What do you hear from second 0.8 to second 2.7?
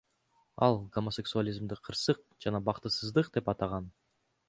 гомосексуализмди кырсык жана